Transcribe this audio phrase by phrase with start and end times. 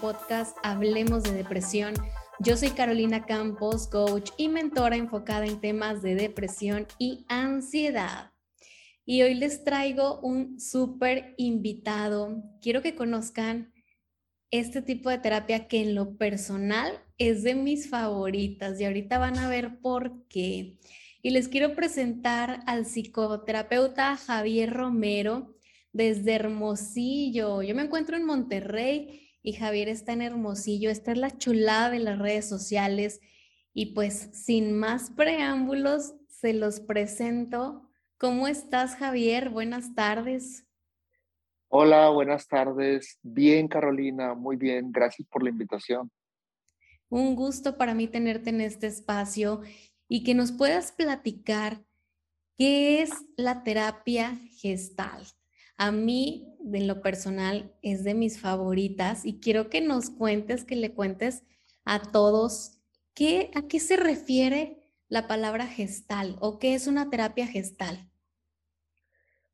[0.00, 1.94] podcast Hablemos de Depresión.
[2.38, 8.32] Yo soy Carolina Campos, coach y mentora enfocada en temas de depresión y ansiedad.
[9.04, 12.42] Y hoy les traigo un súper invitado.
[12.60, 13.72] Quiero que conozcan
[14.50, 19.38] este tipo de terapia que en lo personal es de mis favoritas y ahorita van
[19.38, 20.78] a ver por qué.
[21.22, 25.54] Y les quiero presentar al psicoterapeuta Javier Romero
[25.92, 27.62] desde Hermosillo.
[27.62, 30.90] Yo me encuentro en Monterrey y Javier está en Hermosillo.
[30.90, 33.20] Esta es la chulada de las redes sociales.
[33.74, 37.88] Y pues sin más preámbulos, se los presento.
[38.18, 39.50] ¿Cómo estás, Javier?
[39.50, 40.66] Buenas tardes.
[41.68, 43.18] Hola, buenas tardes.
[43.22, 44.92] Bien, Carolina, muy bien.
[44.92, 46.10] Gracias por la invitación.
[47.08, 49.62] Un gusto para mí tenerte en este espacio
[50.06, 51.82] y que nos puedas platicar
[52.56, 55.26] qué es la terapia gestal.
[55.82, 60.76] A mí, de lo personal, es de mis favoritas y quiero que nos cuentes, que
[60.76, 61.42] le cuentes
[61.84, 62.78] a todos
[63.14, 64.76] qué, a qué se refiere
[65.08, 68.08] la palabra gestal o qué es una terapia gestal.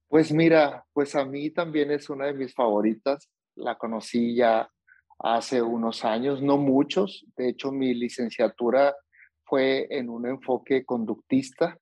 [0.06, 3.30] Pues mira, pues a mí también es una de mis favoritas.
[3.54, 4.70] La conocí ya
[5.20, 7.24] hace unos años, no muchos.
[7.38, 8.94] De hecho, mi licenciatura
[9.44, 11.78] fue en un enfoque conductista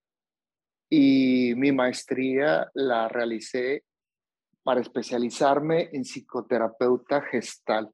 [0.88, 3.83] y mi maestría la realicé
[4.67, 7.89] para especializarme en psicoterapeuta gestal.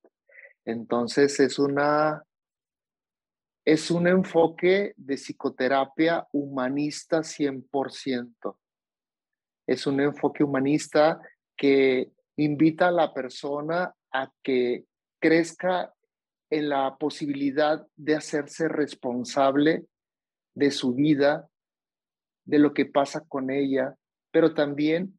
[0.64, 2.24] Entonces es una
[3.62, 8.56] es un enfoque de psicoterapia humanista 100%.
[9.66, 11.20] Es un enfoque humanista
[11.58, 14.86] que invita a la persona a que
[15.20, 15.92] crezca
[16.48, 19.84] en la posibilidad de hacerse responsable
[20.54, 21.50] de su vida,
[22.46, 23.94] de lo que pasa con ella,
[24.30, 25.18] pero también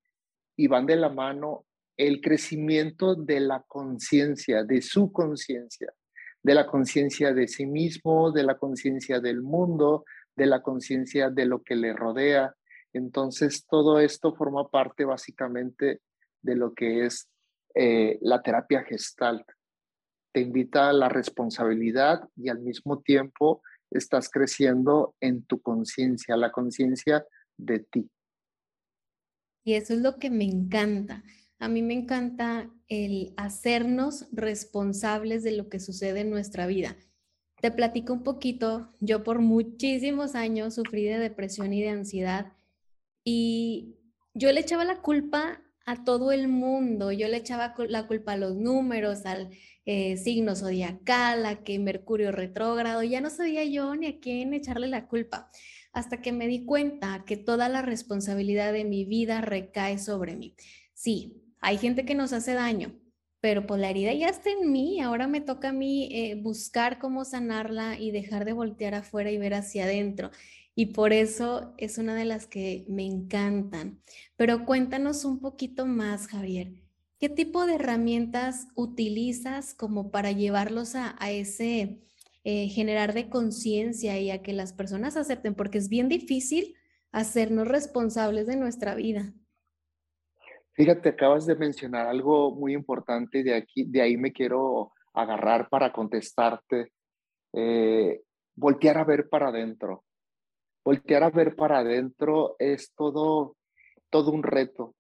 [0.64, 1.66] y van de la mano
[1.98, 5.94] el crecimiento de la conciencia, de su conciencia,
[6.42, 10.06] de la conciencia de sí mismo, de la conciencia del mundo,
[10.38, 12.56] de la conciencia de lo que le rodea.
[12.94, 16.00] Entonces, todo esto forma parte básicamente
[16.42, 17.28] de lo que es
[17.76, 19.46] eh, la terapia gestalt.
[20.32, 26.54] Te invita a la responsabilidad y al mismo tiempo estás creciendo en tu conciencia, la
[26.54, 27.26] conciencia
[27.58, 28.10] de ti.
[29.64, 31.24] Y eso es lo que me encanta.
[31.60, 36.98] A mí me encanta el hacernos responsables de lo que sucede en nuestra vida.
[37.62, 42.52] Te platico un poquito, yo por muchísimos años sufrí de depresión y de ansiedad
[43.24, 43.96] y
[44.34, 48.38] yo le echaba la culpa a todo el mundo, yo le echaba la culpa a
[48.38, 49.50] los números, al
[49.86, 54.88] eh, signo zodiacal, a que Mercurio retrógrado, ya no sabía yo ni a quién echarle
[54.88, 55.50] la culpa
[55.94, 60.56] hasta que me di cuenta que toda la responsabilidad de mi vida recae sobre mí.
[60.94, 63.00] Sí, hay gente que nos hace daño,
[63.40, 66.98] pero pues la herida ya está en mí, ahora me toca a mí eh, buscar
[67.00, 70.32] cómo sanarla y dejar de voltear afuera y ver hacia adentro.
[70.76, 74.02] Y por eso es una de las que me encantan.
[74.36, 76.74] Pero cuéntanos un poquito más, Javier.
[77.20, 82.04] ¿Qué tipo de herramientas utilizas como para llevarlos a ese
[82.44, 86.76] eh, generar de conciencia y a que las personas acepten, porque es bien difícil
[87.12, 89.34] hacernos responsables de nuestra vida.
[90.74, 95.70] Fíjate, acabas de mencionar algo muy importante y de, aquí, de ahí me quiero agarrar
[95.70, 96.92] para contestarte.
[97.54, 98.22] Eh,
[98.56, 100.04] voltear a ver para adentro.
[100.84, 103.56] Voltear a ver para adentro es todo,
[104.10, 104.96] todo un reto,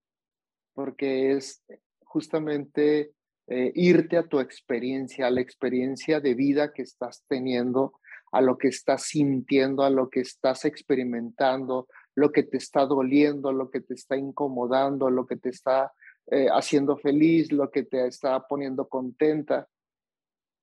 [0.73, 1.63] porque es
[2.05, 3.11] justamente
[3.47, 7.93] eh, irte a tu experiencia, a la experiencia de vida que estás teniendo,
[8.31, 13.51] a lo que estás sintiendo, a lo que estás experimentando, lo que te está doliendo,
[13.51, 15.91] lo que te está incomodando, lo que te está
[16.31, 19.67] eh, haciendo feliz, lo que te está poniendo contenta.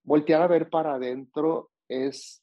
[0.03, 2.43] Voltear a ver para adentro es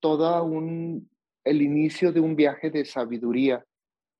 [0.00, 1.08] todo un,
[1.42, 3.64] el inicio de un viaje de sabiduría,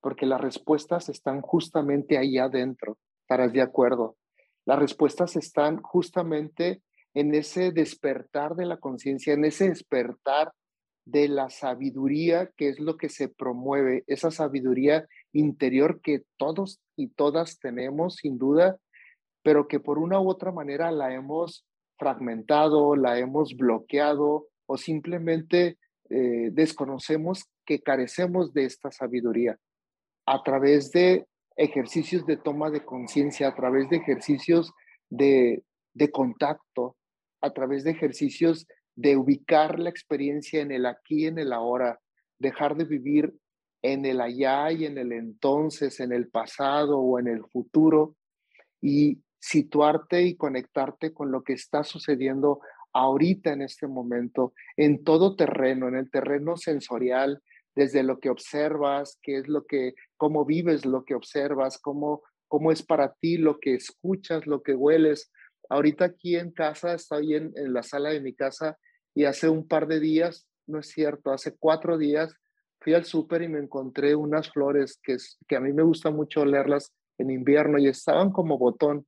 [0.00, 4.16] porque las respuestas están justamente ahí adentro, estarás de acuerdo.
[4.66, 6.82] Las respuestas están justamente
[7.14, 10.52] en ese despertar de la conciencia, en ese despertar
[11.04, 17.08] de la sabiduría que es lo que se promueve, esa sabiduría interior que todos y
[17.08, 18.78] todas tenemos sin duda,
[19.42, 21.66] pero que por una u otra manera la hemos
[21.98, 25.78] fragmentado, la hemos bloqueado o simplemente
[26.10, 29.58] eh, desconocemos que carecemos de esta sabiduría.
[30.26, 34.72] A través de ejercicios de toma de conciencia, a través de ejercicios
[35.08, 35.62] de,
[36.12, 36.96] contacto,
[37.40, 38.66] a través de ejercicios
[38.96, 42.00] de ubicar la experiencia en el aquí en el ahora,
[42.38, 43.34] dejar de vivir
[43.82, 48.16] en el allá y en el entonces, en el pasado o en el futuro,
[48.80, 52.60] y situarte y conectarte con lo que está sucediendo
[52.92, 57.42] ahorita en este momento, en todo terreno, en el terreno sensorial,
[57.74, 62.72] desde lo que observas, qué es lo que, cómo vives lo que observas, cómo, cómo
[62.72, 65.30] es para ti lo que escuchas, lo que hueles.
[65.68, 68.78] Ahorita aquí en casa, estoy en, en la sala de mi casa
[69.14, 72.34] y hace un par de días, no es cierto, hace cuatro días
[72.80, 76.46] fui al súper y me encontré unas flores que, que a mí me gusta mucho
[76.46, 79.06] leerlas en invierno y estaban como botón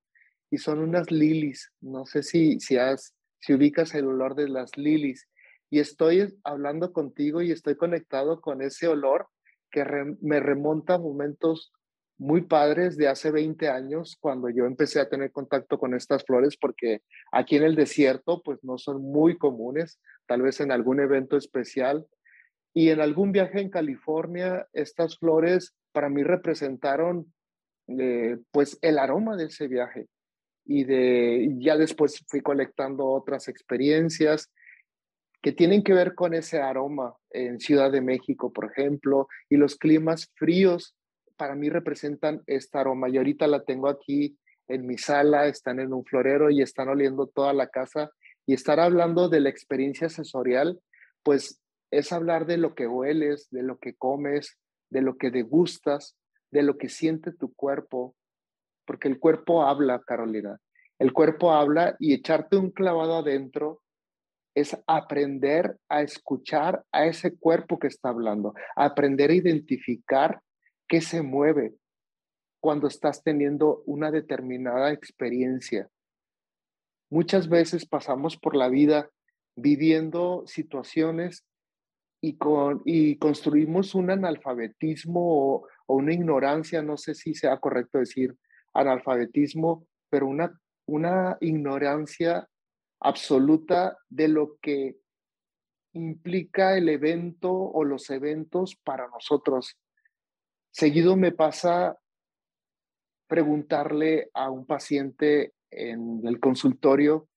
[0.50, 1.72] y son unas lilies.
[1.80, 5.26] No sé si, si, has, si ubicas el olor de las lilies.
[5.70, 9.28] Y estoy hablando contigo y estoy conectado con ese olor
[9.70, 9.84] que
[10.20, 11.72] me remonta a momentos
[12.18, 16.56] muy padres de hace 20 años cuando yo empecé a tener contacto con estas flores
[16.56, 21.36] porque aquí en el desierto pues no son muy comunes, tal vez en algún evento
[21.36, 22.06] especial.
[22.72, 27.32] Y en algún viaje en California, estas flores para mí representaron
[27.88, 30.08] eh, pues el aroma de ese viaje
[30.66, 34.52] y de ya después fui colectando otras experiencias
[35.46, 39.76] que tienen que ver con ese aroma en Ciudad de México, por ejemplo, y los
[39.76, 40.96] climas fríos
[41.36, 43.08] para mí representan esta aroma.
[43.08, 47.28] Y ahorita la tengo aquí en mi sala, están en un florero y están oliendo
[47.28, 48.10] toda la casa.
[48.44, 50.80] Y estar hablando de la experiencia sensorial,
[51.22, 51.60] pues
[51.92, 54.58] es hablar de lo que hueles, de lo que comes,
[54.90, 56.16] de lo que degustas,
[56.50, 58.16] de lo que siente tu cuerpo,
[58.84, 60.58] porque el cuerpo habla, Carolina.
[60.98, 63.82] El cuerpo habla y echarte un clavado adentro
[64.56, 70.40] es aprender a escuchar a ese cuerpo que está hablando, aprender a identificar
[70.88, 71.74] qué se mueve
[72.58, 75.90] cuando estás teniendo una determinada experiencia.
[77.10, 79.10] Muchas veces pasamos por la vida
[79.56, 81.44] viviendo situaciones
[82.22, 88.34] y, con, y construimos un analfabetismo o, una ignorancia, no sé si sea correcto decir
[88.72, 92.48] analfabetismo, pero una, una ignorancia
[93.00, 94.96] absoluta de lo que
[95.92, 99.78] implica el evento o los eventos para nosotros.
[100.70, 101.98] Seguido me pasa
[103.26, 107.28] preguntarle a un paciente en el consultorio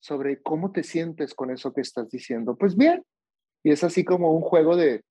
[0.00, 2.56] sobre cómo te sientes con eso que estás diciendo.
[2.56, 3.04] Pues bien,
[3.62, 5.02] y es así como un juego de,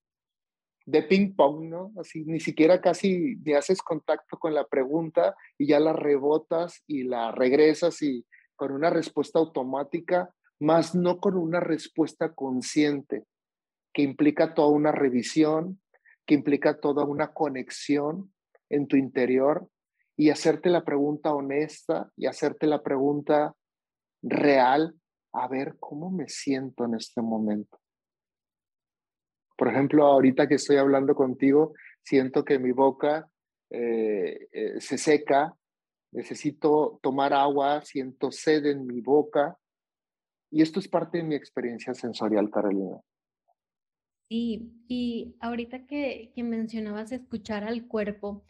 [0.84, 1.92] de ping pong, ¿no?
[1.98, 7.04] Así ni siquiera casi ni haces contacto con la pregunta y ya la rebotas y
[7.04, 8.26] la regresas y
[8.60, 13.24] con una respuesta automática, más no con una respuesta consciente,
[13.94, 15.80] que implica toda una revisión,
[16.26, 18.34] que implica toda una conexión
[18.68, 19.66] en tu interior
[20.14, 23.54] y hacerte la pregunta honesta y hacerte la pregunta
[24.20, 24.94] real,
[25.32, 27.78] a ver cómo me siento en este momento.
[29.56, 31.72] Por ejemplo, ahorita que estoy hablando contigo,
[32.02, 33.26] siento que mi boca
[33.70, 35.54] eh, eh, se seca,
[36.12, 39.56] necesito tomar agua, siento sed en mi boca.
[40.50, 43.00] Y esto es parte de mi experiencia sensorial, Carolina.
[44.28, 48.44] Sí, y ahorita que, que mencionabas escuchar al cuerpo,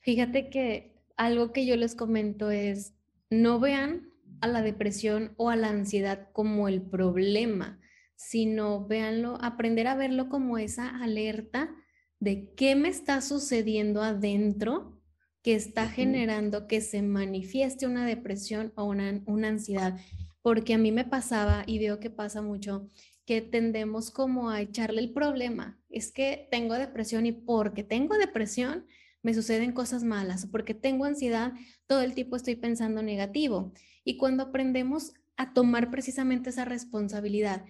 [0.00, 2.94] fíjate que algo que yo les comento es,
[3.30, 4.10] no vean
[4.40, 7.80] a la depresión o a la ansiedad como el problema,
[8.16, 11.74] sino véanlo, aprender a verlo como esa alerta
[12.18, 15.01] de qué me está sucediendo adentro
[15.42, 19.98] que está generando que se manifieste una depresión o una, una ansiedad.
[20.40, 22.88] Porque a mí me pasaba y veo que pasa mucho
[23.24, 25.80] que tendemos como a echarle el problema.
[25.88, 28.86] Es que tengo depresión y porque tengo depresión
[29.22, 31.52] me suceden cosas malas, porque tengo ansiedad,
[31.86, 33.72] todo el tiempo estoy pensando negativo.
[34.04, 37.64] Y cuando aprendemos a tomar precisamente esa responsabilidad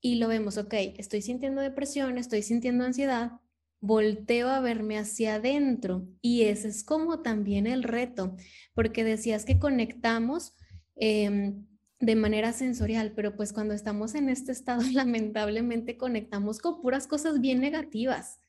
[0.00, 3.40] y lo vemos, ok, estoy sintiendo depresión, estoy sintiendo ansiedad,
[3.80, 8.36] volteo a verme hacia adentro y ese es como también el reto,
[8.74, 10.54] porque decías que conectamos
[10.96, 11.66] em,
[11.98, 17.40] de manera sensorial, pero pues cuando estamos en este estado lamentablemente conectamos con puras cosas
[17.40, 18.40] bien negativas.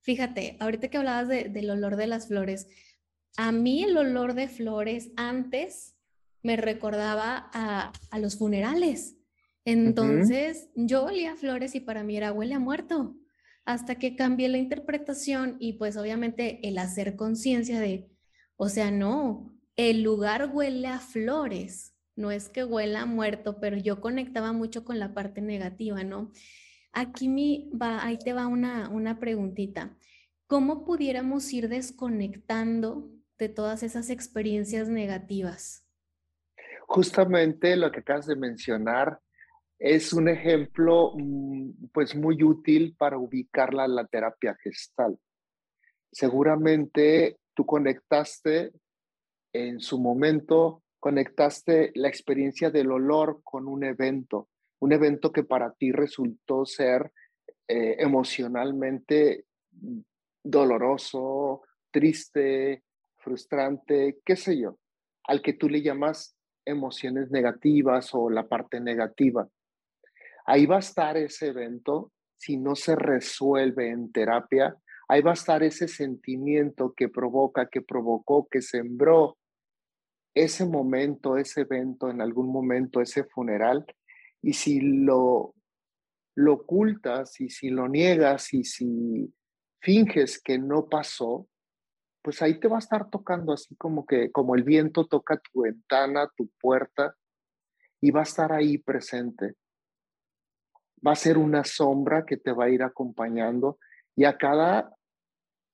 [0.00, 2.68] Fíjate, ahorita que hablabas del olor de las flores,
[3.36, 5.96] a mí el olor de flores antes
[6.42, 9.16] me recordaba a, a los funerales.
[9.64, 13.17] Entonces, yo olía flores y para mí era huele a muerto,
[13.68, 18.08] hasta que cambié la interpretación y pues obviamente el hacer conciencia de,
[18.56, 23.76] o sea, no, el lugar huele a flores, no es que huela a muerto, pero
[23.76, 26.32] yo conectaba mucho con la parte negativa, ¿no?
[26.94, 29.94] Aquí mi, va, ahí te va una, una preguntita.
[30.46, 35.86] ¿Cómo pudiéramos ir desconectando de todas esas experiencias negativas?
[36.86, 39.20] Justamente lo que acabas de mencionar
[39.78, 45.18] es un ejemplo mm, pues muy útil para ubicarla en la terapia gestal.
[46.10, 48.72] Seguramente tú conectaste
[49.52, 54.48] en su momento conectaste la experiencia del olor con un evento,
[54.80, 57.12] un evento que para ti resultó ser
[57.68, 59.44] eh, emocionalmente
[60.42, 62.82] doloroso, triste,
[63.16, 64.78] frustrante, qué sé yo,
[65.24, 69.48] al que tú le llamas emociones negativas o la parte negativa.
[70.48, 74.74] Ahí va a estar ese evento si no se resuelve en terapia.
[75.06, 79.36] Ahí va a estar ese sentimiento que provoca, que provocó, que sembró
[80.34, 83.84] ese momento, ese evento, en algún momento, ese funeral.
[84.40, 85.54] Y si lo,
[86.34, 89.30] ocultas y si lo niegas y si
[89.82, 91.46] finges que no pasó,
[92.22, 95.60] pues ahí te va a estar tocando así como que, como el viento toca tu
[95.60, 97.14] ventana, tu puerta,
[98.00, 99.54] y va a estar ahí presente.
[101.06, 103.78] Va a ser una sombra que te va a ir acompañando
[104.16, 104.94] y a cada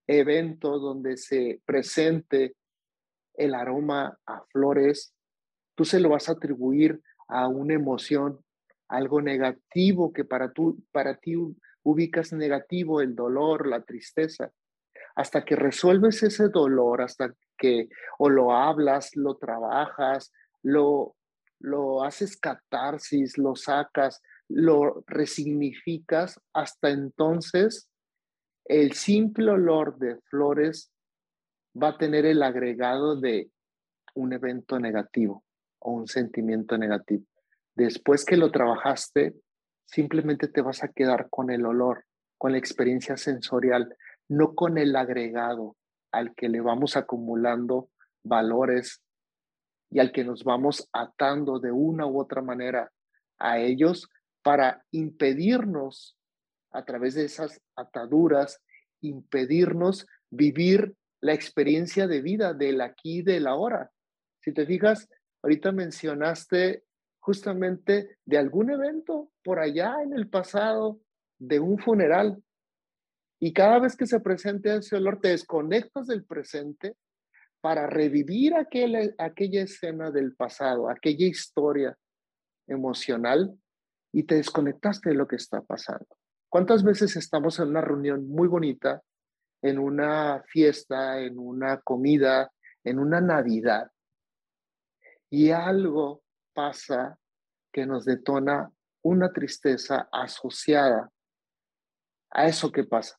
[0.07, 2.57] evento donde se presente
[3.35, 5.15] el aroma a flores,
[5.75, 8.41] tú se lo vas a atribuir a una emoción,
[8.89, 11.35] algo negativo que para, tú, para ti
[11.83, 14.53] ubicas negativo, el dolor, la tristeza.
[15.17, 17.89] Hasta que resuelves ese dolor, hasta que
[18.19, 21.17] o lo hablas, lo trabajas, lo,
[21.61, 27.89] lo haces catarsis, lo sacas, lo resignificas, hasta entonces
[28.65, 30.91] el simple olor de flores
[31.81, 33.51] va a tener el agregado de
[34.15, 35.45] un evento negativo
[35.81, 37.25] o un sentimiento negativo.
[37.75, 39.35] Después que lo trabajaste,
[39.87, 42.05] simplemente te vas a quedar con el olor,
[42.39, 43.95] con la experiencia sensorial,
[44.29, 45.77] no con el agregado
[46.13, 47.91] al que le vamos acumulando
[48.23, 49.03] valores
[49.91, 52.91] y al que nos vamos atando de una u otra manera
[53.39, 54.09] a ellos
[54.45, 56.19] para impedirnos
[56.71, 58.61] a través de esas ataduras,
[59.01, 63.91] impedirnos vivir la experiencia de vida del aquí y del ahora.
[64.43, 65.09] Si te fijas,
[65.43, 66.85] ahorita mencionaste
[67.21, 71.01] justamente de algún evento por allá en el pasado,
[71.39, 72.43] de un funeral,
[73.41, 76.97] y cada vez que se presente ese olor, te desconectas del presente
[77.63, 81.97] para revivir aquella, aquella escena del pasado, aquella historia
[82.67, 83.59] emocional
[84.15, 86.07] y te desconectaste de lo que está pasando.
[86.49, 89.03] ¿Cuántas veces estamos en una reunión muy bonita,
[89.61, 92.53] en una fiesta, en una comida,
[92.85, 93.91] en una Navidad
[95.29, 97.19] y algo pasa
[97.73, 98.71] que nos detona
[99.03, 101.11] una tristeza asociada
[102.31, 103.19] a eso que pasa?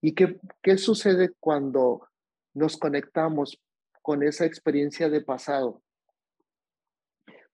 [0.00, 2.08] ¿Y qué, qué sucede cuando
[2.54, 3.60] nos conectamos
[4.02, 5.82] con esa experiencia de pasado?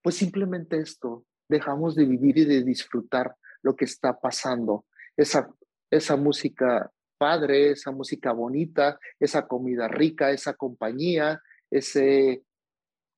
[0.02, 4.87] Pues simplemente esto, dejamos de vivir y de disfrutar lo que está pasando.
[5.16, 5.49] Esa,
[5.90, 11.40] esa música padre, esa música bonita, esa comida rica, esa compañía,
[11.71, 12.42] ese,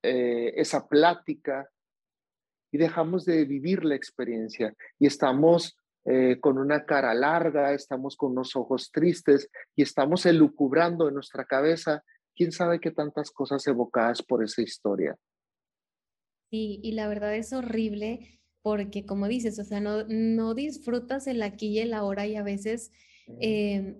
[0.03, 1.67] eh, esa plática.
[2.71, 8.33] Y dejamos de vivir la experiencia y estamos eh, con una cara larga, estamos con
[8.33, 12.03] unos ojos tristes y estamos elucubrando en nuestra cabeza
[12.35, 15.15] quién sabe qué tantas cosas evocadas por esa historia.
[16.55, 21.41] Sí, y la verdad es horrible porque como dices, o sea, no, no disfrutas el
[21.43, 22.91] aquí y el ahora y a veces,
[23.41, 23.97] eh,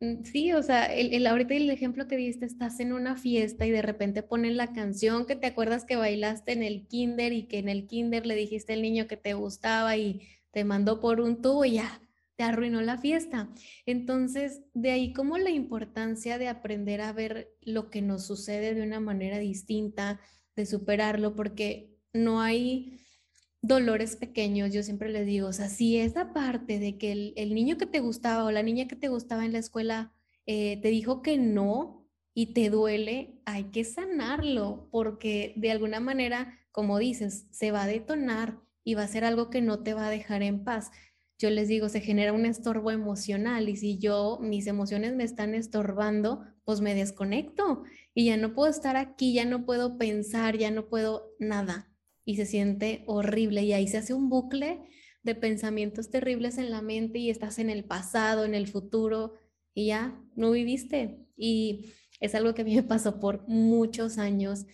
[0.00, 3.66] mm, sí, o sea, el, el, ahorita el ejemplo que diste, estás en una fiesta
[3.66, 7.46] y de repente ponen la canción que te acuerdas que bailaste en el kinder y
[7.48, 11.20] que en el kinder le dijiste al niño que te gustaba y te mandó por
[11.20, 12.00] un tubo y ya
[12.36, 13.50] te arruinó la fiesta.
[13.86, 18.82] Entonces, de ahí como la importancia de aprender a ver lo que nos sucede de
[18.82, 20.20] una manera distinta,
[20.56, 23.00] de superarlo, porque no hay
[23.62, 27.76] dolores pequeños, yo siempre les digo, o sea, si esa parte de que el, niño
[27.76, 30.12] que te gustaba o la niña que te gustaba en la escuela
[30.46, 36.58] eh, te dijo que no y te duele, hay que sanarlo, porque de alguna manera,
[36.72, 40.06] como dices, se va a detonar y va a ser algo que no te va
[40.06, 40.90] a dejar en paz.
[41.38, 45.54] Yo les digo, se genera un estorbo emocional y si yo, mis emociones me están
[45.54, 50.70] estorbando, pues me desconecto y ya no puedo estar aquí, ya no puedo pensar, ya
[50.70, 51.89] no puedo nada
[52.30, 54.78] y se siente horrible y ahí se hace un bucle
[55.24, 59.34] de pensamientos terribles en la mente y estás en el pasado, en el futuro
[59.74, 61.26] y ya no viviste.
[61.36, 61.86] Y
[62.20, 64.66] es algo que a mí me pasó por muchos años.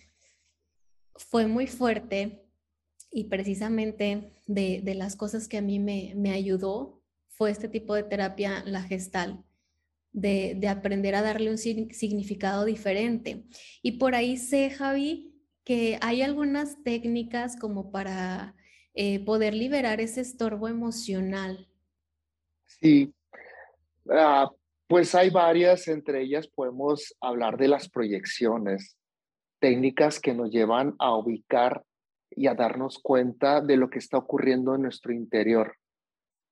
[1.15, 2.45] Fue muy fuerte
[3.11, 8.63] y precisamente de, las cosas que a mí me, ayudó fue este tipo de terapia,
[8.67, 9.43] la gestal,
[10.11, 13.47] de, aprender a darle un significado diferente.
[13.81, 15.36] Y por ahí sé, Javi,
[15.67, 18.55] que hay algunas técnicas como para
[18.93, 21.67] eh, poder liberar ese estorbo emocional.
[22.63, 23.13] Sí,
[24.09, 24.49] ah,
[24.87, 28.95] pues hay varias, entre ellas podemos hablar de las proyecciones.
[29.59, 31.83] técnicas que nos llevan a ubicar
[32.29, 35.75] y a darnos cuenta de lo que está ocurriendo en nuestro interior.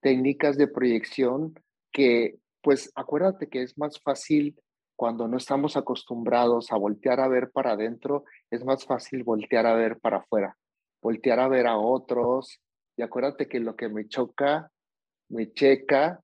[0.02, 1.58] Técnicas de proyección
[1.94, 4.60] que, pues acuérdate que es más fácil
[4.96, 9.76] cuando no estamos acostumbrados a voltear a ver para adentro, es más fácil voltear a
[9.76, 10.58] ver para afuera,
[11.02, 12.60] voltear a ver a otros.
[12.98, 14.72] Y acuérdate que lo que me choca,
[15.30, 16.22] me checa.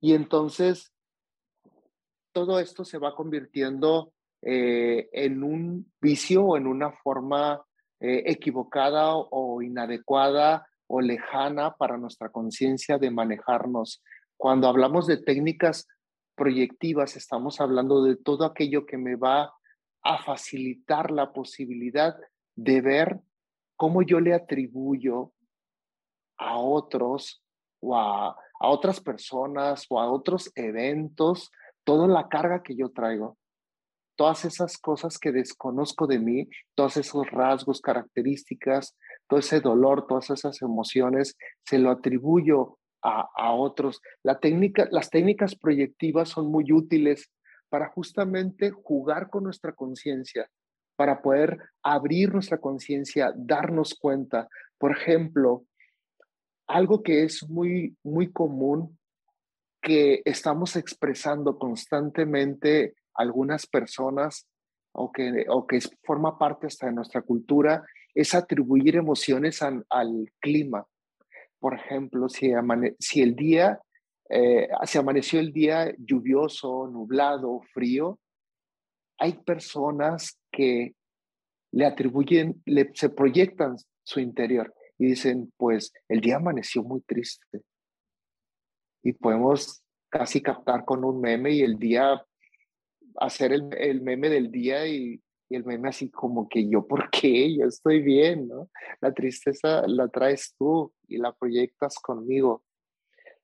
[0.00, 0.92] Y entonces
[2.32, 7.64] todo esto se va convirtiendo eh, en un vicio o en una forma
[8.00, 14.02] eh, equivocada o inadecuada o lejana para nuestra conciencia de manejarnos.
[14.36, 15.86] Cuando hablamos de técnicas
[16.34, 19.52] proyectivas, estamos hablando de todo aquello que me va
[20.02, 22.16] a facilitar la posibilidad
[22.56, 23.20] de ver
[23.76, 25.32] cómo yo le atribuyo
[26.36, 27.42] a otros
[27.80, 31.50] o a, a otras personas o a otros eventos
[31.84, 33.36] toda la carga que yo traigo.
[34.16, 38.96] Todas esas cosas que desconozco de mí, todos esos rasgos, características,
[39.28, 44.00] todo ese dolor, todas esas emociones, se lo atribuyo a, otros.
[44.22, 47.30] La técnica, las técnicas proyectivas son muy útiles
[47.68, 50.48] para justamente jugar con nuestra conciencia,
[50.96, 54.48] para poder abrir nuestra conciencia, darnos cuenta.
[54.78, 55.66] Por ejemplo,
[56.66, 58.98] algo que es muy, muy común
[59.82, 64.48] que estamos expresando constantemente algunas personas
[64.92, 67.84] o que, o que forma parte hasta de nuestra cultura
[68.14, 69.84] es atribuir emociones al,
[70.40, 70.86] clima.
[71.64, 72.52] Por ejemplo, si,
[72.98, 73.80] si el día,
[74.28, 74.68] eh,
[74.98, 78.18] amaneció el día lluvioso, nublado, frío,
[79.16, 80.94] hay personas que
[81.72, 87.62] le atribuyen, le, se proyectan su interior y dicen, pues el día amaneció muy triste.
[89.02, 92.22] Y podemos casi captar con un meme y el día
[93.16, 97.10] hacer el, el meme del día y, y, el meme así como que yo, ¿por
[97.10, 97.56] qué?
[97.56, 98.68] Yo estoy bien, ¿no?
[99.00, 102.64] La tristeza la traes tú y la proyectas conmigo.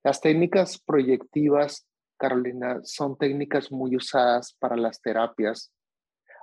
[0.03, 1.87] Las técnicas proyectivas,
[2.19, 5.73] Carolina, son técnicas muy usadas para las terapias.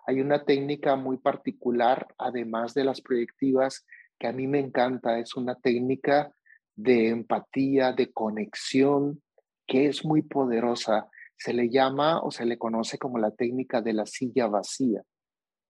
[0.05, 3.85] Hay una técnica muy particular, además de las proyectivas,
[4.19, 5.19] que a mí me encanta.
[5.19, 6.31] Es una técnica
[6.75, 9.21] de empatía, de conexión,
[9.65, 13.93] que es muy poderosa se le llama o se le conoce como la técnica de
[13.93, 15.03] la silla vacía.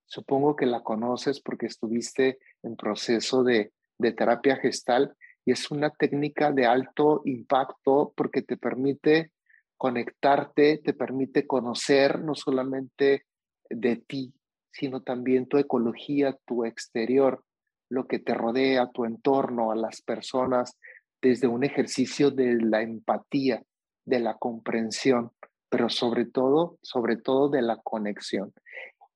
[0.08, 3.72] Supongo que la conoces porque estuviste en proceso de,
[4.16, 9.32] terapia gestal y es una técnica de alto impacto porque te permite
[9.76, 13.26] conectarte, te permite conocer no solamente
[13.70, 14.34] de ti,
[14.72, 17.44] sino también tu ecología, tu exterior,
[17.90, 20.78] lo que te rodea, tu entorno, a las personas,
[21.22, 23.62] desde un ejercicio de la empatía,
[24.06, 25.32] de la comprensión
[25.70, 28.54] pero sobre todo, sobre todo de la conexión.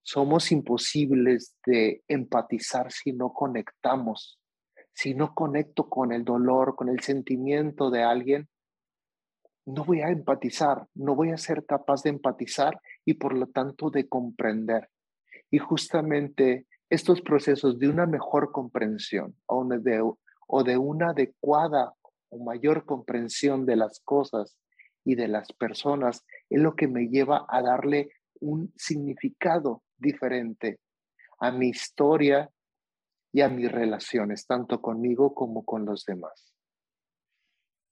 [0.03, 4.39] Somos imposibles de empatizar si no conectamos.
[4.93, 8.49] Si no conecto con el dolor, con el sentimiento de alguien,
[9.65, 13.89] no voy a empatizar, no voy a ser capaz de empatizar y por lo tanto
[13.89, 14.89] de comprender.
[15.49, 20.01] Y justamente estos procesos de una mejor comprensión o de,
[20.47, 21.93] o de una adecuada
[22.29, 24.57] o mayor comprensión de las cosas
[25.05, 30.79] y de las personas es lo que me lleva a darle un significado diferente
[31.39, 32.49] a mi historia
[33.33, 36.53] y a mis relaciones, tanto conmigo como con los demás.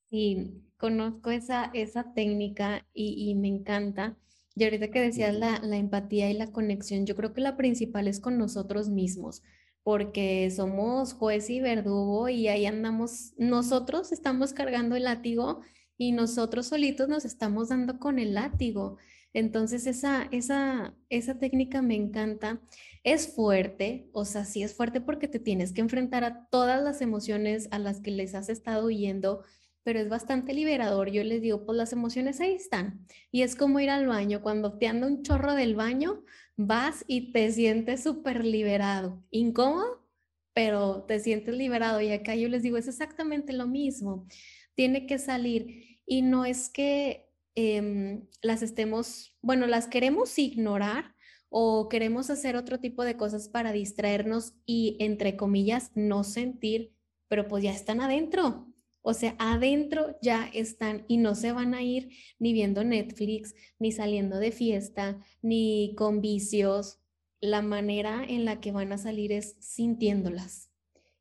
[0.09, 4.17] Sí, conozco esa, esa técnica y, me encanta.
[4.55, 8.07] Y ahorita que decías la, la empatía y la conexión, yo creo que la principal
[8.07, 9.43] es con nosotros mismos,
[9.83, 15.61] porque somos juez y verdugo y ahí andamos, nosotros estamos cargando el látigo
[15.95, 18.97] y nosotros solitos nos estamos dando con el látigo.
[19.33, 22.61] Entonces esa, esa, esa técnica me encanta.
[23.03, 27.01] Es fuerte, o sea, sí es fuerte porque te tienes que enfrentar a todas las
[27.01, 29.43] emociones a las que les has estado huyendo,
[29.83, 31.09] pero es bastante liberador.
[31.11, 33.05] Yo les digo, pues las emociones ahí están.
[33.31, 34.41] Y es como ir al baño.
[34.41, 36.23] Cuando te anda un chorro del baño,
[36.57, 39.23] vas y te sientes súper liberado.
[39.31, 40.05] Incómodo,
[40.53, 42.01] pero te sientes liberado.
[42.01, 44.27] Y acá yo les digo, es exactamente lo mismo.
[44.75, 45.99] Tiene que salir.
[46.05, 51.15] Y no es que em, las estemos, bueno, las queremos ignorar
[51.49, 56.93] o queremos hacer otro tipo de cosas para distraernos y, entre comillas, no sentir,
[57.27, 58.67] pero pues ya están adentro.
[59.01, 63.91] O sea, adentro ya están y no se van a ir ni viendo Netflix, ni
[63.91, 66.99] saliendo de fiesta, ni con vicios.
[67.41, 70.69] La manera en la que van a salir es sintiéndolas.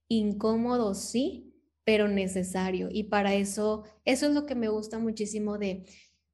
[0.08, 2.88] Incómodos, sí, pero necesario.
[2.90, 5.84] Y para eso, eso es lo que me gusta muchísimo de,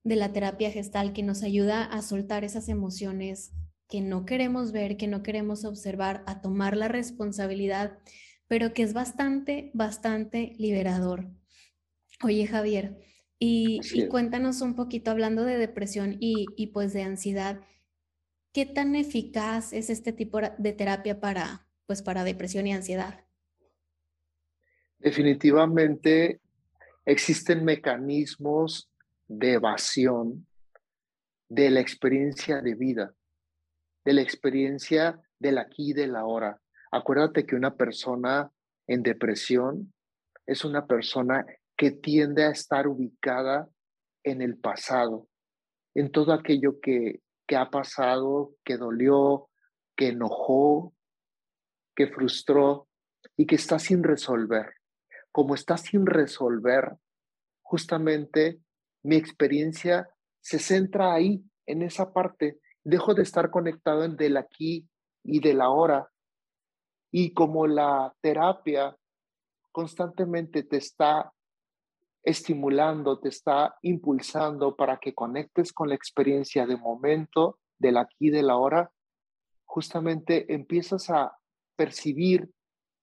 [0.05, 3.53] de la terapia gestal, que nos ayuda a soltar esas emociones
[3.89, 7.99] que no queremos ver, que no queremos observar, a tomar la responsabilidad,
[8.47, 11.31] pero que es bastante, bastante liberador.
[12.23, 12.99] Oye, Javier,
[13.39, 17.61] y, cuéntanos un poquito hablando de depresión y, y, pues de ansiedad,
[18.53, 23.25] ¿qué tan eficaz es este tipo de terapia para, pues para depresión y ansiedad?
[24.99, 26.41] Definitivamente
[27.05, 28.91] existen mecanismos
[29.29, 30.47] de evasión
[31.49, 33.15] de la experiencia de vida,
[34.05, 36.61] de la experiencia del aquí y del ahora.
[36.91, 38.51] Acuérdate que una persona
[38.87, 39.93] en depresión
[40.47, 41.45] es una persona
[41.77, 43.69] que tiende a estar ubicada
[44.23, 45.29] en el pasado,
[45.95, 49.49] en todo aquello que, que ha pasado, que dolió,
[49.97, 50.95] que enojó,
[51.95, 52.89] que frustró
[53.37, 54.75] y que está sin resolver.
[55.33, 56.97] Como está sin resolver,
[57.63, 58.61] justamente
[59.05, 60.09] mi experiencia
[60.41, 62.59] se centra ahí, en esa parte.
[62.83, 64.89] Dejo de estar conectado en del aquí
[65.23, 66.11] y del ahora.
[67.11, 68.97] Y como la terapia
[69.71, 71.33] constantemente te está
[72.23, 78.51] estimulando, te está impulsando para que conectes con la experiencia de momento, del aquí del
[78.51, 78.91] ahora,
[79.65, 81.37] justamente empiezas a
[81.77, 82.51] percibir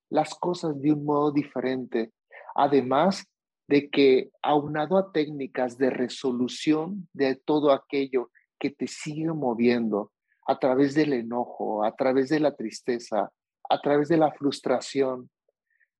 [0.09, 2.13] las cosas de un modo diferente.
[2.55, 3.30] Además
[3.71, 8.29] de que aunado a técnicas de resolución de todo aquello
[8.59, 10.11] que te sigue moviendo
[10.45, 13.31] a través del enojo, a través de la tristeza,
[13.69, 15.29] a través de la frustración,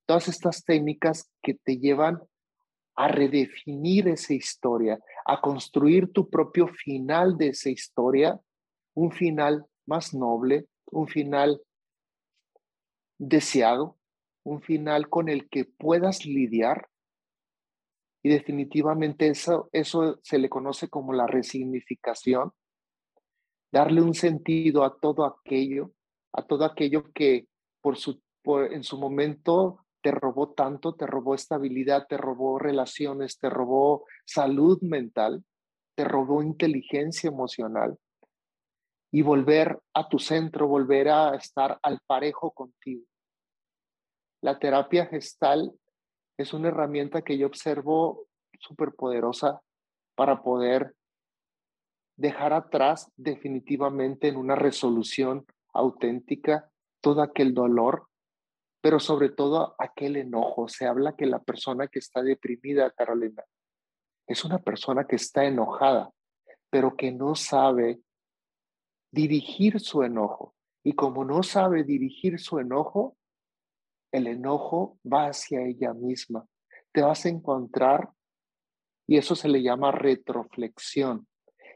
[0.06, 2.22] todas estas técnicas que te llevan
[2.98, 8.38] a redefinir esa historia, a construir tu propio final de esa historia,
[8.96, 11.62] un final más noble, un final
[13.18, 13.98] deseado,
[14.44, 16.91] un final con el que puedas lidiar
[18.24, 22.52] y definitivamente eso, eso se le conoce como la resignificación,
[23.72, 25.92] darle un sentido a todo aquello,
[26.34, 27.48] a todo aquello que
[27.82, 33.50] por su, en su momento te robó tanto, te robó estabilidad, te robó relaciones, te
[33.50, 35.44] robó salud mental,
[35.96, 37.98] te robó inteligencia emocional
[39.12, 43.04] y volver a tu centro, volver a estar al parejo contigo.
[44.42, 45.72] La terapia gestal
[46.38, 48.28] es una herramienta que yo observo
[48.60, 49.62] súper poderosa
[50.16, 50.96] para poder
[52.18, 56.70] dejar atrás definitivamente en una resolución auténtica
[57.02, 58.08] todo aquel dolor,
[58.82, 60.68] pero sobre todo aquel enojo.
[60.68, 63.44] Se habla que la persona que está deprimida, Carolina,
[64.28, 66.12] es una persona que está enojada,
[66.70, 68.00] pero que no sabe
[69.12, 70.56] dirigir su enojo.
[70.84, 73.18] Y como no sabe dirigir su enojo,
[74.12, 76.46] el enojo va hacia ella misma.
[76.92, 78.10] Te vas a encontrar,
[79.08, 81.28] y eso se le llama retroflexión,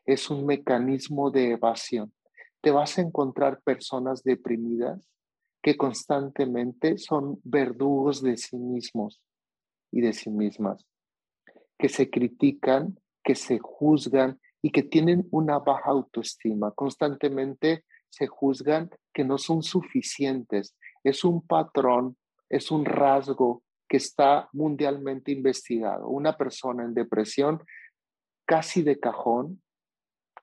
[0.06, 2.14] es un mecanismo de evasión.
[2.62, 5.08] Te vas a encontrar personas deprimidas
[5.62, 9.22] que constantemente son verdugos de sí mismos
[9.92, 10.86] y de sí mismas,
[11.78, 16.72] que se critican, que se juzgan y que tienen una baja autoestima.
[16.72, 20.76] Constantemente se juzgan que no son suficientes.
[21.04, 22.18] Es un patrón
[22.50, 26.08] es un rasgo que está mundialmente investigado.
[26.08, 27.64] Una persona en depresión
[28.46, 29.62] casi de cajón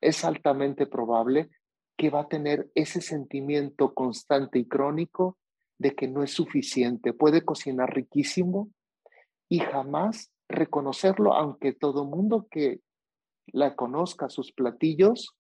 [0.00, 1.50] es altamente probable
[1.96, 5.38] que va a tener ese sentimiento constante y crónico
[5.78, 7.12] de que no es suficiente.
[7.12, 8.70] Puede cocinar riquísimo
[9.48, 12.80] y jamás reconocerlo, aunque todo mundo que
[13.46, 15.36] la conozca, sus platillos,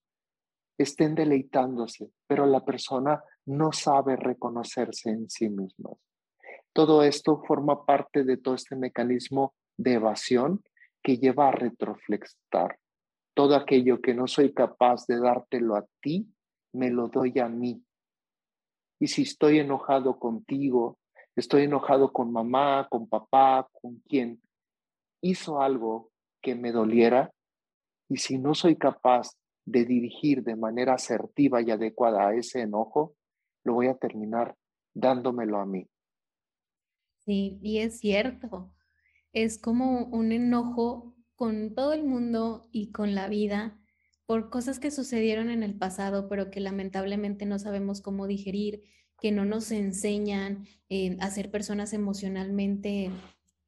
[0.78, 5.90] estén deleitándose, pero la persona no sabe reconocerse en sí misma.
[6.72, 10.62] Todo esto forma parte de todo este mecanismo de evasión
[11.02, 12.78] que lleva a retroflexar.
[13.34, 16.28] Todo aquello que no soy capaz de dártelo a ti,
[16.72, 17.82] me lo doy a mí.
[18.98, 20.98] Y si estoy enojado contigo,
[21.34, 24.40] estoy enojado con mamá, con papá, con quien
[25.22, 27.32] hizo algo que me doliera,
[28.08, 29.30] y si no soy capaz
[29.64, 33.14] de dirigir de manera asertiva y adecuada a ese enojo,
[33.64, 34.54] lo voy a terminar
[34.92, 35.88] dándomelo a mí.
[37.24, 38.72] Sí, y es cierto.
[39.32, 43.78] Es como un enojo con todo el mundo y con la vida
[44.26, 48.82] por cosas que sucedieron en el pasado, pero que lamentablemente no sabemos cómo digerir,
[49.20, 53.10] que no nos enseñan eh, a ser personas emocionalmente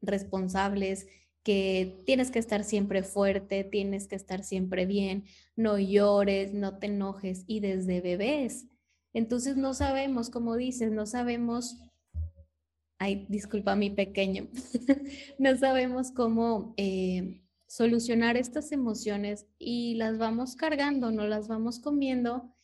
[0.01, 1.07] responsables,
[1.43, 5.25] que tienes que estar siempre fuerte, tienes que estar siempre bien,
[5.57, 8.67] no llores, no te enojes, y desde bebés.
[9.13, 11.77] Entonces no sabemos, como dices, no sabemos
[12.99, 14.49] ay, disculpa mi pequeño,
[15.39, 22.55] no sabemos cómo eh, solucionar estas emociones y las vamos cargando, no las vamos comiendo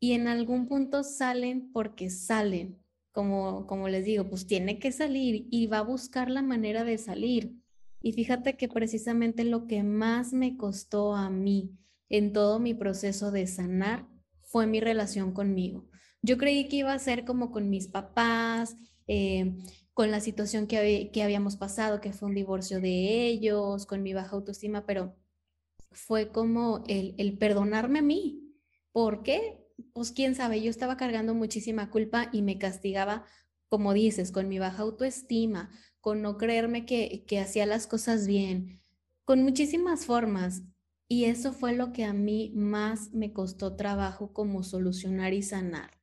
[0.00, 2.78] y en algún punto salen porque salen.
[3.12, 6.96] Como, como les digo, pues tiene que salir y va a buscar la manera de
[6.96, 7.60] salir.
[8.00, 11.76] Y fíjate que precisamente lo que más me costó a mí
[12.08, 14.08] en todo mi proceso de sanar
[14.42, 15.88] fue mi relación conmigo.
[16.22, 18.76] Yo creí que iba a ser como con mis papás,
[19.12, 19.56] eh,
[19.92, 24.14] con la situación que, que habíamos pasado, que fue un divorcio de ellos, con mi
[24.14, 25.16] baja autoestima, pero
[25.90, 28.54] fue como el, el perdonarme a mí.
[28.92, 29.58] ¿Por qué?
[29.94, 33.24] Pues quién sabe, yo estaba cargando muchísima culpa y me castigaba,
[33.68, 35.70] como dices, con mi baja autoestima,
[36.00, 38.80] con no creerme que, que hacía las cosas bien,
[39.24, 40.62] con muchísimas formas.
[41.08, 45.98] Y eso fue lo que a mí más me costó trabajo como solucionar y sanar.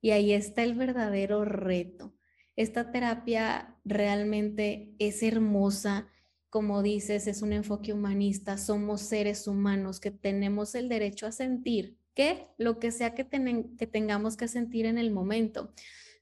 [0.00, 2.17] Y ahí está el verdadero reto.
[2.58, 6.08] Esta terapia realmente es hermosa.
[6.50, 8.58] Como dices, es un enfoque humanista.
[8.58, 14.36] Somos seres humanos que tenemos el derecho a sentir que lo que sea que, tengamos
[14.36, 15.72] que sentir en el momento.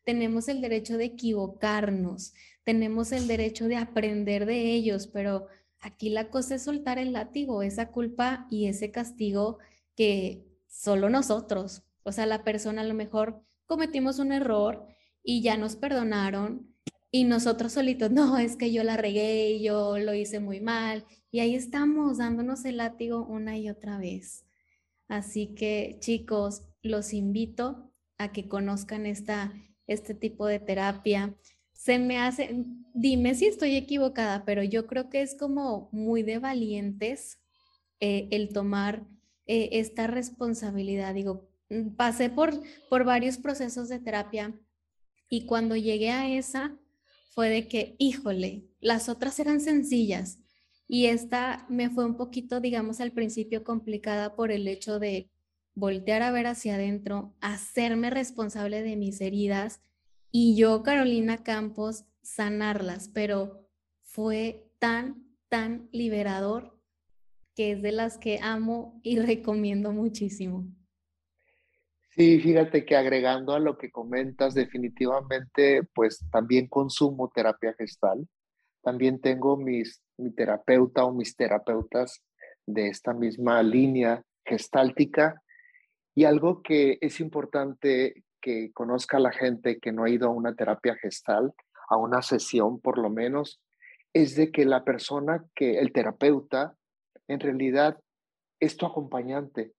[0.04, 5.46] Tenemos el derecho de equivocarnos, tenemos el derecho de aprender de ellos, pero
[5.80, 9.56] aquí la cosa es soltar el látigo, esa culpa y ese castigo
[9.94, 14.86] que solo nosotros, o sea, la persona a lo mejor cometimos un error
[15.26, 16.72] y ya nos perdonaron
[17.10, 21.40] y nosotros solitos, no, es que yo la regué, yo lo hice muy mal y
[21.40, 24.46] ahí estamos dándonos el látigo una y otra vez.
[25.08, 29.52] Así que chicos, los invito a que conozcan esta,
[29.86, 31.36] este tipo de terapia
[31.72, 36.38] se me hace, dime si estoy equivocada, pero yo creo que es como muy de
[36.38, 37.38] valientes
[38.00, 39.06] eh, el tomar
[39.46, 41.14] eh, esta responsabilidad.
[41.14, 44.58] Digo, mm, pasé por, por varios procesos de terapia
[45.28, 46.78] y cuando llegué a esa
[47.30, 50.38] fue de que, híjole, las otras eran sencillas
[50.88, 55.30] y esta me fue un poquito, digamos, al principio complicada por el hecho de
[55.74, 59.82] voltear a ver hacia adentro, hacerme responsable de mis heridas
[60.30, 63.68] y yo, Carolina Campos, sanarlas, pero
[64.02, 66.80] fue tan, tan liberador
[67.54, 70.66] que es de las que amo y recomiendo muchísimo.
[72.16, 78.26] Sí, fíjate que agregando a lo que comentas, definitivamente, pues también consumo terapia gestal.
[78.82, 82.22] También tengo mis, mi terapeuta o mis terapeutas
[82.64, 85.42] de esta misma línea gestáltica.
[86.14, 90.54] Y algo que es importante que conozca la gente que no ha ido a una
[90.54, 91.52] terapia gestal,
[91.90, 93.60] a una sesión por lo menos,
[94.14, 96.74] es de que la persona que, el terapeuta,
[97.28, 98.00] en realidad
[98.58, 99.75] es tu acompañante.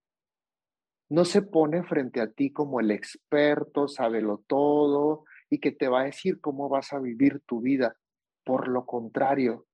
[1.10, 6.02] No se pone frente a ti como el experto, sábelo todo y que te va
[6.02, 7.96] a decir cómo vas a vivir tu vida.
[8.44, 9.66] Por lo contrario,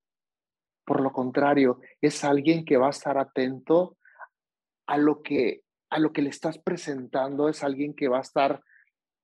[0.84, 3.96] por lo contrario, es alguien que va a estar atento
[4.86, 8.64] a lo que a lo que le estás presentando, es alguien que va a estar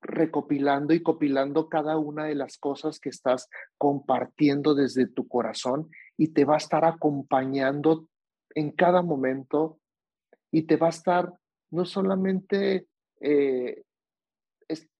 [0.00, 6.28] recopilando y copilando cada una de las cosas que estás compartiendo desde tu corazón y
[6.28, 8.06] te va a estar acompañando
[8.54, 9.80] en cada momento
[10.52, 11.32] y te va a estar
[11.70, 12.87] no solamente,
[13.20, 13.83] eh,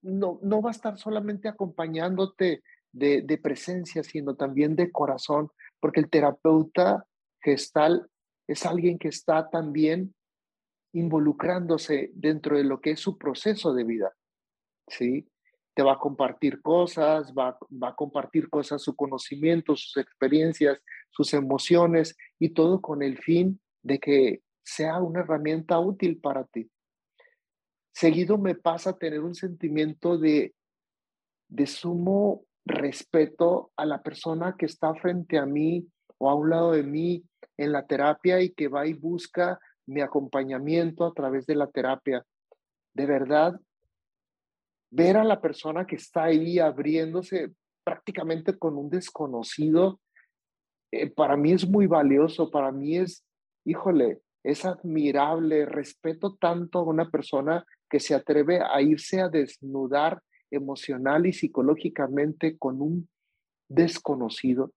[0.03, 6.01] no, no va a estar solamente acompañándote de, de presencia, sino también de corazón, porque
[6.01, 7.07] el terapeuta
[7.41, 8.09] gestal
[8.47, 10.15] es alguien que está también
[10.93, 14.13] involucrándose dentro de lo que es su proceso de vida.
[14.89, 15.29] ¿sí?
[15.75, 21.33] Te va a compartir cosas, va, va a compartir cosas, su conocimiento, sus experiencias, sus
[21.33, 26.71] emociones y todo con el fin de que sea una herramienta útil para ti.
[27.93, 30.55] Seguido me pasa tener un sentimiento de,
[31.49, 35.87] de sumo respeto a la persona que está frente a mí
[36.19, 37.25] o a un lado de mí
[37.57, 42.25] en la terapia y que va y busca mi acompañamiento a través de la terapia.
[42.95, 43.61] De verdad,
[44.91, 47.53] ver a la persona que está ahí abriéndose
[47.85, 50.01] prácticamente con un desconocido,
[50.93, 53.25] eh, para mí es muy valioso, para mí es,
[53.65, 60.23] híjole, es admirable, respeto tanto a una persona que se atreve a irse a desnudar
[60.51, 63.09] emocional y psicológicamente con un
[63.69, 64.73] desconocido,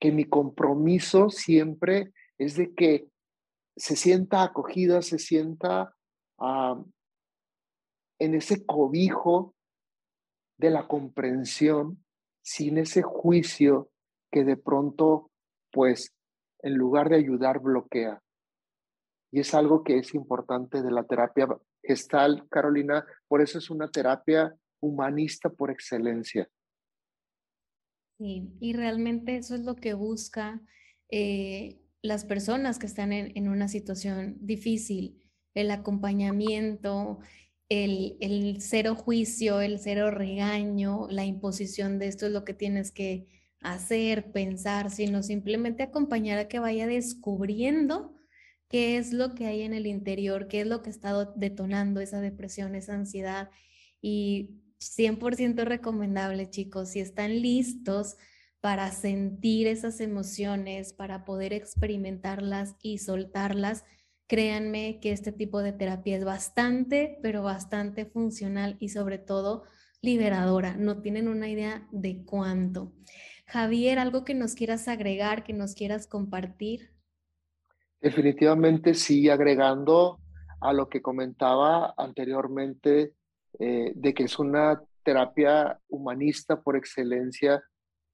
[0.00, 3.06] que mi compromiso siempre es de que
[3.76, 5.94] se sienta acogida, se sienta
[6.38, 6.84] uh,
[8.18, 9.54] en ese cobijo
[10.58, 12.04] de la comprensión,
[12.42, 13.90] sin ese juicio
[14.30, 15.30] que de pronto,
[15.72, 16.14] pues,
[16.62, 18.22] en lugar de ayudar, bloquea.
[19.32, 21.48] Y es algo que es importante de la terapia
[21.82, 26.48] gestal, Carolina, por eso es una terapia humanista por excelencia.
[28.18, 30.60] Sí, y realmente eso es lo que busca
[31.10, 35.22] eh, las personas que están en, en una situación difícil,
[35.54, 37.20] el acompañamiento,
[37.68, 42.90] el, el cero juicio, el cero regaño, la imposición de esto es lo que tienes
[42.90, 43.28] que
[43.60, 48.19] hacer, pensar, sino simplemente acompañar a que vaya descubriendo
[48.70, 52.20] qué es lo que hay en el interior, qué es lo que está detonando esa
[52.20, 53.50] depresión, esa ansiedad.
[54.00, 58.16] Y 100% recomendable, chicos, si están listos
[58.60, 63.84] para sentir esas emociones, para poder experimentarlas y soltarlas,
[64.28, 69.64] créanme que este tipo de terapia es bastante, pero bastante funcional y sobre todo
[70.00, 70.76] liberadora.
[70.76, 72.92] No tienen una idea de cuánto.
[73.46, 76.89] Javier, algo que nos quieras agregar, que nos quieras compartir.
[78.00, 80.20] Definitivamente sí, agregando
[80.60, 83.14] a lo que comentaba anteriormente,
[83.58, 87.62] eh, de que es una terapia humanista por excelencia,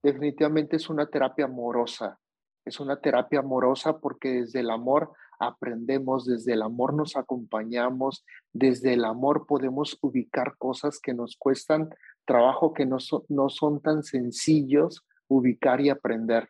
[0.03, 2.19] definitivamente es una terapia amorosa.
[2.65, 8.95] Es una terapia amorosa porque desde el amor aprendemos, desde el amor nos acompañamos, desde
[8.95, 11.91] el amor podemos ubicar cosas que nos cuestan
[12.25, 12.97] trabajo, que no,
[13.29, 16.49] no son tan sencillos ubicar y aprender.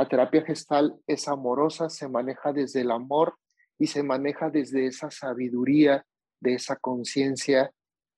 [0.00, 3.34] La terapia gestal es amorosa, se maneja desde el amor
[3.78, 6.06] y se maneja desde esa sabiduría,
[6.40, 7.70] de esa conciencia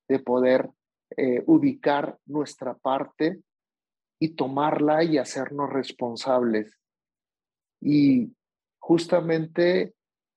[0.07, 0.69] de poder
[1.17, 3.41] eh, ubicar nuestra parte
[4.17, 6.79] y tomarla y hacernos responsables.
[7.81, 8.33] Y
[8.79, 9.93] justamente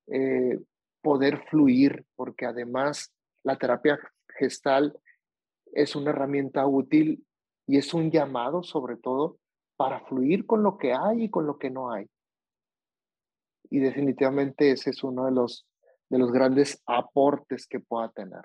[0.08, 0.58] eh,
[1.00, 4.00] poder fluir, porque además la terapia
[4.36, 4.98] gestal
[5.72, 7.24] es una herramienta útil
[7.68, 9.38] y es un llamado sobre todo
[9.76, 12.06] para fluir con lo que hay y con lo que no hay.
[13.70, 15.66] Y definitivamente ese es uno de los,
[16.08, 18.42] de los grandes aportes que pueda tener.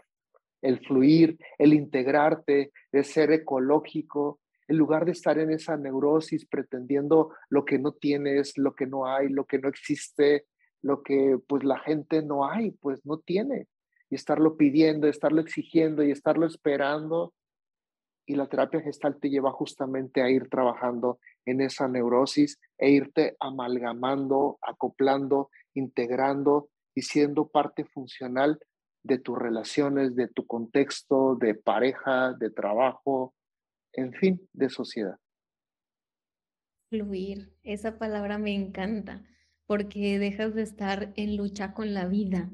[0.62, 7.34] El fluir, el integrarte, el ser ecológico, en lugar de estar en esa neurosis pretendiendo
[7.50, 10.46] lo que no tienes, lo que no hay, lo que no existe,
[10.82, 13.68] lo que pues la gente no hay, pues no tiene.
[14.10, 17.34] Y estarlo pidiendo, estarlo exigiendo y estarlo esperando,
[18.32, 23.36] y la terapia gestal te lleva justamente a ir trabajando en esa neurosis e irte
[23.42, 28.58] amalgamando, acoplando, integrando y siendo parte funcional
[29.04, 33.34] de tus relaciones, de tu contexto, de pareja, de trabajo,
[33.92, 35.18] en fin, de sociedad.
[36.90, 39.26] Fluir, esa palabra me encanta
[39.66, 42.50] porque dejas de estar en lucha con la vida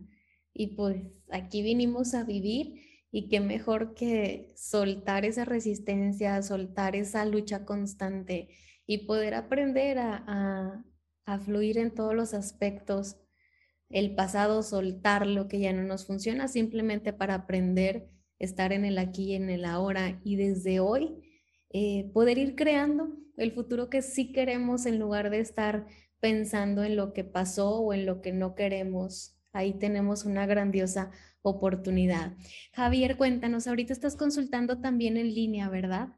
[0.55, 7.25] y pues aquí vinimos a vivir y qué mejor que soltar esa resistencia, soltar esa
[7.25, 8.49] lucha constante
[8.85, 10.83] y poder aprender a,
[11.43, 13.17] fluir en todos los aspectos.
[13.89, 18.97] El pasado, soltar lo que ya no nos funciona, simplemente para aprender, estar en el
[18.97, 21.21] aquí y en el ahora y desde hoy
[21.69, 25.87] eh, poder ir creando el futuro que sí queremos en lugar de estar
[26.19, 29.36] pensando en lo que pasó o en lo que no queremos.
[29.53, 32.33] Ahí tenemos una grandiosa oportunidad.
[32.73, 36.09] Javier, cuéntanos, ahorita estás consultando también en línea, ¿verdad?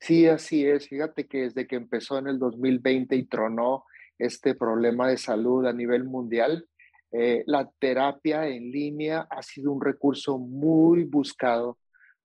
[0.00, 0.88] Sí, así es.
[0.88, 3.84] Fíjate que desde que empezó en el 2020 y tronó
[4.18, 6.66] este problema de salud a nivel mundial,
[7.12, 11.78] eh, la terapia en línea ha sido un recurso muy buscado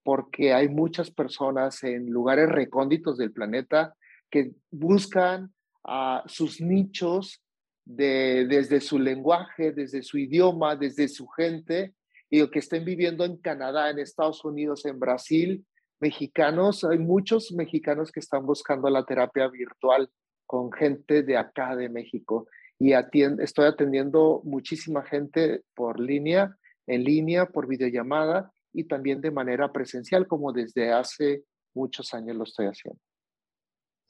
[0.03, 3.95] porque hay muchas personas en lugares recónditos del planeta
[4.29, 5.53] que buscan
[5.85, 7.42] a sus nichos
[7.85, 11.93] de, desde su lenguaje, desde su idioma, desde su gente,
[12.29, 15.65] y que estén viviendo en Canadá, en Estados Unidos, en Brasil,
[15.99, 20.09] mexicanos, hay muchos mexicanos que están buscando la terapia virtual
[20.45, 22.47] con gente de acá de México.
[22.79, 29.71] Y estoy atendiendo muchísima gente por línea, en línea, por videollamada y también de manera
[29.71, 31.43] presencial, como desde hace
[31.73, 32.99] muchos años lo estoy haciendo.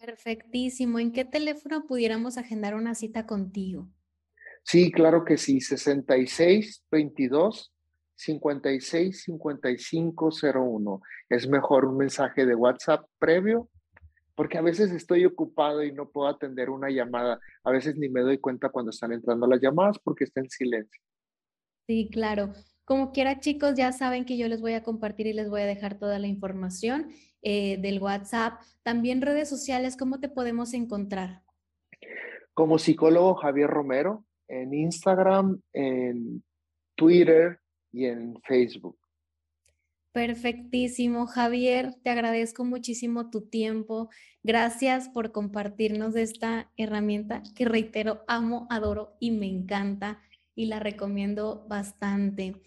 [0.06, 1.00] Perfectísimo.
[1.00, 3.88] ¿En qué teléfono pudiéramos agendar una cita contigo?
[4.62, 7.74] Sí, claro que sí, 66 22
[8.18, 11.02] 56 5501.
[11.30, 13.70] Es mejor un mensaje de WhatsApp previo
[14.36, 17.40] porque a veces estoy ocupado y no puedo atender una llamada.
[17.64, 21.02] A veces ni me doy cuenta cuando están entrando las llamadas porque está en silencio.
[21.88, 22.52] Sí, claro.
[22.84, 25.66] Como quiera, chicos, ya saben que yo les voy a compartir y les voy a
[25.66, 27.08] dejar toda la información
[27.44, 28.62] eh, del WhatsApp.
[28.82, 31.44] También redes sociales, ¿cómo te podemos encontrar?
[32.54, 36.44] Como psicólogo Javier Romero, en Instagram, en
[36.96, 37.60] Twitter,
[37.94, 38.98] y en Facebook.
[40.12, 41.96] Perfectísimo, Javier.
[42.04, 44.10] Te agradezco muchísimo tu tiempo.
[44.44, 50.20] Gracias por compartirnos esta herramienta que reitero, amo, adoro y me encanta
[50.56, 52.62] y la recomiendo bastante.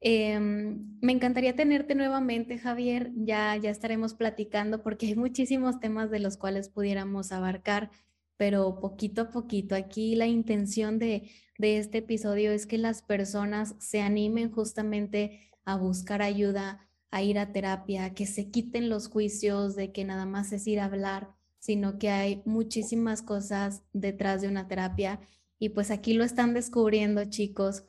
[0.00, 3.12] Em, me encantaría tenerte nuevamente, Javier.
[3.16, 7.90] Ya, ya estaremos platicando porque hay muchísimos temas de los cuales pudiéramos abarcar,
[8.36, 9.74] pero poquito a poquito.
[9.74, 11.30] Aquí la intención de
[11.60, 17.38] de este episodio es que las personas se animen justamente a buscar ayuda, a ir
[17.38, 21.28] a terapia, que se quiten los juicios de que nada más es ir a hablar,
[21.58, 25.20] sino que hay muchísimas cosas detrás de una terapia.
[25.58, 27.84] Y pues aquí lo están descubriendo, chicos.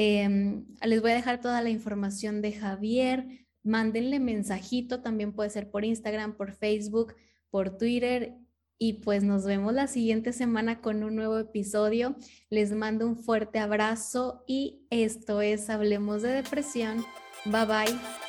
[0.00, 3.48] Em, les voy a dejar toda la información de Javier.
[3.64, 7.16] Mándenle mensajito, también puede ser por Instagram, por Facebook,
[7.50, 8.36] por Twitter.
[8.78, 12.14] Y pues nos vemos la siguiente semana con un nuevo episodio.
[12.48, 17.04] Les mando un fuerte abrazo y esto es Hablemos de Depresión.
[17.44, 18.27] Bye bye.